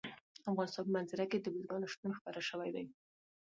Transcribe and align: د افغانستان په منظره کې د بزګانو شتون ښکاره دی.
د 0.03 0.03
افغانستان 0.51 0.83
په 0.87 0.91
منظره 0.95 1.25
کې 1.31 1.37
د 1.39 1.47
بزګانو 1.53 1.91
شتون 1.93 2.11
ښکاره 2.17 2.69
دی. 2.75 2.85